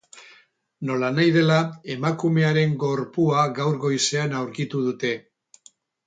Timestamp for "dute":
4.87-5.13